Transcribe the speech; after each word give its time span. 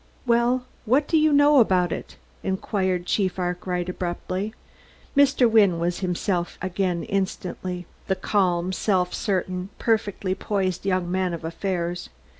"Well, 0.25 0.65
what 0.85 1.07
do 1.07 1.15
you 1.15 1.31
know 1.31 1.59
about 1.59 1.91
it?" 1.91 2.15
inquired 2.41 3.05
Chief 3.05 3.37
Arkwright 3.37 3.87
abruptly. 3.87 4.55
Mr. 5.15 5.47
Wynne 5.47 5.77
was 5.77 5.99
himself 5.99 6.57
again 6.59 7.03
instantly 7.03 7.85
the 8.07 8.15
calm, 8.15 8.73
self 8.73 9.13
certain 9.13 9.69
perfectly 9.77 10.33
poised 10.33 10.87
young 10.87 11.11
man 11.11 11.35
of 11.35 11.43
affairs. 11.45 12.09